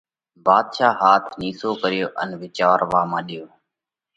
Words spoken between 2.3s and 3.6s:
وِيچاروا مڏيو۔